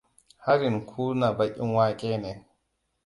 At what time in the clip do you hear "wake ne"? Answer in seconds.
1.73-2.45